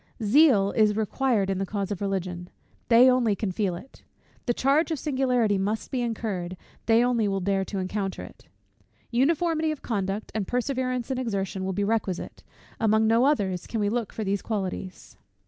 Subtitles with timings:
[0.23, 2.49] Zeal is required in the cause of Religion;
[2.87, 4.01] they only can feel it.
[4.47, 8.47] The charge of singularity must be incurred; they only will dare to encounter it.
[9.11, 12.41] Uniformity of conduct, and perseverance in exertion, will be requisite;
[12.79, 15.17] among no others can we look for those qualities.